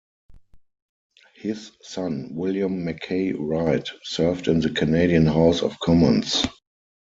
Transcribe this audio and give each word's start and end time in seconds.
His 1.35 1.73
son 1.83 2.33
William 2.33 2.83
McKay 2.83 3.35
Wright 3.37 3.87
served 4.03 4.47
in 4.47 4.59
the 4.61 4.71
Canadian 4.71 5.27
House 5.27 5.61
of 5.61 5.79
Commons. 5.79 6.43